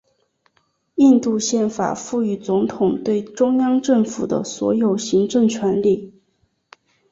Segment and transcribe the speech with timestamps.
[0.95, 6.19] 印度宪法赋予总统对中央政府的所有行政权力。